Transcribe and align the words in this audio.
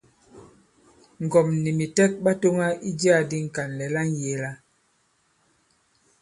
Ŋgɔ̀m 1.23 1.47
nì 1.63 1.69
mìtɛk 1.79 2.11
ɓa 2.23 2.31
tōŋa 2.41 2.67
i 2.87 2.89
jiā 2.99 3.17
di 3.29 3.37
Ŋkànlɛ̀ 3.45 3.89
la 3.95 4.01
ŋyēe-la. 4.11 4.51